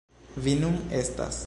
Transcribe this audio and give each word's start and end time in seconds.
Vi 0.47 0.55
nun 0.63 0.81
estas. 1.03 1.39